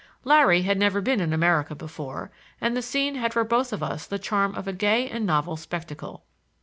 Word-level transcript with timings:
Larry 0.23 0.63
had 0.63 0.79
never 0.79 0.99
been 0.99 1.21
in 1.21 1.31
America 1.31 1.75
before, 1.75 2.31
and 2.59 2.75
the 2.75 2.81
scene 2.81 3.13
had 3.13 3.33
for 3.33 3.43
both 3.43 3.71
of 3.71 3.83
us 3.83 4.07
the 4.07 4.17
charm 4.17 4.55
of 4.55 4.67
a 4.67 4.73
gay 4.73 5.07
and 5.07 5.27
novel 5.27 5.57
spectacle. 5.57 6.23